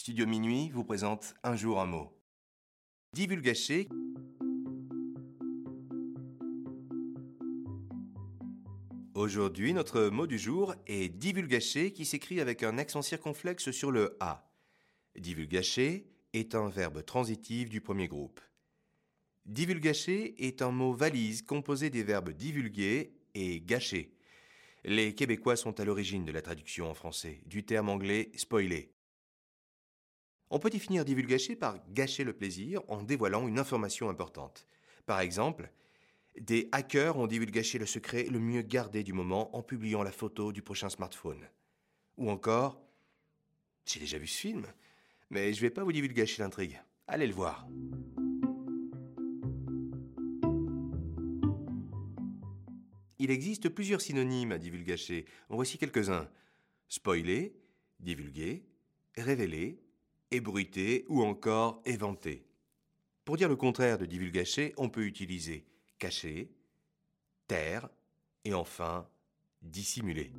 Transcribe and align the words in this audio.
Studio 0.00 0.26
Minuit 0.26 0.70
vous 0.70 0.82
présente 0.82 1.34
Un 1.42 1.56
jour 1.56 1.78
un 1.78 1.84
mot. 1.84 2.10
Divulgacher. 3.12 3.86
Aujourd'hui, 9.12 9.74
notre 9.74 10.08
mot 10.08 10.26
du 10.26 10.38
jour 10.38 10.74
est 10.86 11.10
divulgacher 11.10 11.92
qui 11.92 12.06
s'écrit 12.06 12.40
avec 12.40 12.62
un 12.62 12.78
accent 12.78 13.02
circonflexe 13.02 13.72
sur 13.72 13.90
le 13.90 14.16
A. 14.20 14.50
Divulgacher 15.18 16.10
est 16.32 16.54
un 16.54 16.70
verbe 16.70 17.04
transitif 17.04 17.68
du 17.68 17.82
premier 17.82 18.08
groupe. 18.08 18.40
Divulgacher 19.44 20.46
est 20.46 20.62
un 20.62 20.70
mot 20.70 20.94
valise 20.94 21.42
composé 21.42 21.90
des 21.90 22.04
verbes 22.04 22.30
divulguer 22.30 23.12
et 23.34 23.60
gâcher. 23.60 24.16
Les 24.82 25.14
Québécois 25.14 25.56
sont 25.56 25.78
à 25.78 25.84
l'origine 25.84 26.24
de 26.24 26.32
la 26.32 26.40
traduction 26.40 26.88
en 26.88 26.94
français 26.94 27.42
du 27.44 27.66
terme 27.66 27.90
anglais 27.90 28.30
spoiler. 28.34 28.94
On 30.50 30.58
peut 30.58 30.70
définir 30.70 31.04
divulgacher 31.04 31.54
par 31.54 31.78
gâcher 31.92 32.24
le 32.24 32.32
plaisir 32.32 32.82
en 32.88 33.02
dévoilant 33.02 33.46
une 33.46 33.60
information 33.60 34.10
importante. 34.10 34.66
Par 35.06 35.20
exemple, 35.20 35.70
des 36.38 36.68
hackers 36.72 37.16
ont 37.16 37.28
divulgaché 37.28 37.78
le 37.78 37.86
secret 37.86 38.24
le 38.24 38.40
mieux 38.40 38.62
gardé 38.62 39.04
du 39.04 39.12
moment 39.12 39.54
en 39.56 39.62
publiant 39.62 40.02
la 40.02 40.10
photo 40.10 40.52
du 40.52 40.60
prochain 40.60 40.88
smartphone. 40.88 41.48
Ou 42.16 42.30
encore, 42.30 42.82
j'ai 43.86 44.00
déjà 44.00 44.18
vu 44.18 44.26
ce 44.26 44.40
film, 44.40 44.66
mais 45.30 45.52
je 45.52 45.60
vais 45.60 45.70
pas 45.70 45.84
vous 45.84 45.92
divulgacher 45.92 46.42
l'intrigue. 46.42 46.80
Allez 47.06 47.28
le 47.28 47.34
voir. 47.34 47.68
Il 53.20 53.30
existe 53.30 53.68
plusieurs 53.68 54.00
synonymes 54.00 54.52
à 54.52 54.58
divulgacher. 54.58 55.26
En 55.48 55.56
voici 55.56 55.78
quelques-uns. 55.78 56.28
Spoiler, 56.88 57.54
divulguer, 58.00 58.64
révéler, 59.16 59.78
ébruiter 60.30 61.04
ou 61.08 61.22
encore 61.22 61.82
éventer. 61.84 62.46
Pour 63.24 63.36
dire 63.36 63.48
le 63.48 63.56
contraire 63.56 63.98
de 63.98 64.06
divulgacher, 64.06 64.72
on 64.76 64.88
peut 64.88 65.04
utiliser 65.04 65.66
cacher, 65.98 66.50
taire 67.46 67.88
et 68.44 68.54
enfin 68.54 69.08
dissimuler. 69.62 70.32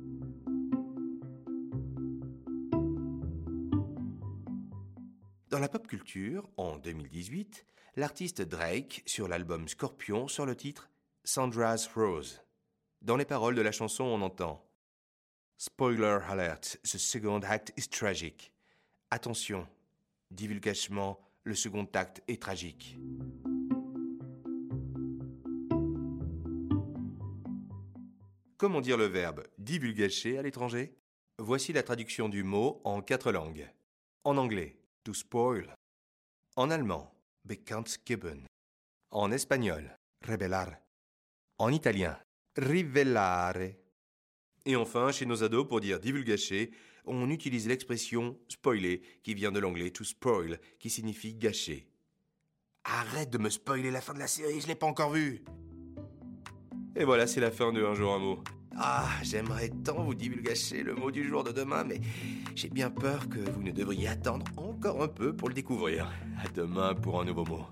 Dans 5.48 5.58
la 5.58 5.68
pop 5.68 5.86
culture, 5.86 6.48
en 6.56 6.78
2018, 6.78 7.66
l'artiste 7.96 8.42
Drake, 8.42 9.02
sur 9.04 9.28
l'album 9.28 9.68
Scorpion, 9.68 10.26
sort 10.26 10.46
le 10.46 10.56
titre 10.56 10.90
Sandra's 11.24 11.86
Rose. 11.94 12.40
Dans 13.02 13.16
les 13.16 13.24
paroles 13.24 13.54
de 13.54 13.62
la 13.62 13.72
chanson, 13.72 14.04
on 14.04 14.22
entend 14.22 14.66
Spoiler 15.58 16.18
alert, 16.28 16.78
the 16.82 16.98
second 16.98 17.42
act 17.44 17.72
is 17.76 17.86
tragic. 17.88 18.52
Attention, 19.10 19.68
divulgachement, 20.32 21.20
le 21.44 21.54
second 21.54 21.88
acte 21.94 22.22
est 22.28 22.40
tragique. 22.40 22.98
Comment 28.56 28.80
dire 28.80 28.96
le 28.96 29.06
verbe 29.06 29.44
divulgacher 29.58 30.38
à 30.38 30.42
l'étranger? 30.42 30.96
Voici 31.38 31.72
la 31.72 31.82
traduction 31.82 32.28
du 32.28 32.44
mot 32.44 32.80
en 32.84 33.02
quatre 33.02 33.32
langues. 33.32 33.68
En 34.24 34.36
anglais, 34.36 34.78
to 35.02 35.12
spoil. 35.12 35.74
En 36.56 36.70
allemand, 36.70 37.12
bekanntgeben. 37.44 38.46
En 39.10 39.32
espagnol, 39.32 39.98
revelar. 40.20 40.80
En 41.58 41.72
italien, 41.72 42.16
rivelare. 42.56 43.81
Et 44.64 44.76
enfin, 44.76 45.10
chez 45.10 45.26
nos 45.26 45.42
ados, 45.42 45.66
pour 45.66 45.80
dire 45.80 45.98
divulgacher, 45.98 46.70
on 47.04 47.30
utilise 47.30 47.66
l'expression 47.66 48.38
spoiler, 48.48 49.02
qui 49.22 49.34
vient 49.34 49.50
de 49.52 49.58
l'anglais 49.58 49.90
to 49.90 50.04
spoil, 50.04 50.60
qui 50.78 50.90
signifie 50.90 51.34
gâcher. 51.34 51.88
Arrête 52.84 53.30
de 53.30 53.38
me 53.38 53.50
spoiler 53.50 53.90
la 53.90 54.00
fin 54.00 54.14
de 54.14 54.18
la 54.18 54.26
série, 54.26 54.60
je 54.60 54.68
l'ai 54.68 54.74
pas 54.74 54.86
encore 54.86 55.12
vue. 55.12 55.42
Et 56.94 57.04
voilà, 57.04 57.26
c'est 57.26 57.40
la 57.40 57.50
fin 57.50 57.72
de 57.72 57.82
Un 57.82 57.94
jour 57.94 58.12
un 58.12 58.18
mot. 58.18 58.38
Ah, 58.76 59.08
j'aimerais 59.22 59.70
tant 59.84 60.02
vous 60.02 60.14
divulgacher 60.14 60.82
le 60.82 60.94
mot 60.94 61.10
du 61.10 61.28
jour 61.28 61.44
de 61.44 61.52
demain, 61.52 61.84
mais 61.84 62.00
j'ai 62.54 62.68
bien 62.68 62.90
peur 62.90 63.28
que 63.28 63.38
vous 63.38 63.62
ne 63.62 63.70
devriez 63.70 64.08
attendre 64.08 64.46
encore 64.56 65.02
un 65.02 65.08
peu 65.08 65.34
pour 65.34 65.48
le 65.48 65.54
découvrir. 65.54 66.10
À 66.42 66.48
demain 66.48 66.94
pour 66.94 67.20
un 67.20 67.24
nouveau 67.24 67.44
mot. 67.44 67.66